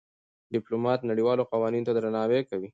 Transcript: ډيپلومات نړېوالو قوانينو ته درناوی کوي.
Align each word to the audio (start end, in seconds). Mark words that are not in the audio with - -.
ډيپلومات 0.53 0.99
نړېوالو 1.11 1.49
قوانينو 1.51 1.87
ته 1.87 1.91
درناوی 1.95 2.41
کوي. 2.49 2.69